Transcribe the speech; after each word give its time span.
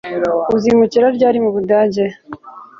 Uzimukira 0.55 1.07
ryari 1.15 1.37
mu 1.43 1.49
Budage 1.55 2.05